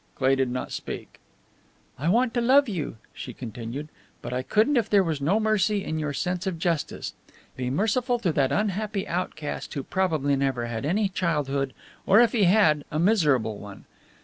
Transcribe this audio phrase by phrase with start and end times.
[0.15, 1.19] Cleigh did not speak.
[1.99, 3.89] "I want to love you," she continued,
[4.23, 7.13] "but I couldn't if there was no mercy in your sense of justice.
[7.55, 11.75] Be merciful to that unhappy outcast, who probably never had any childhood,
[12.07, 13.85] or if he had, a miserable one.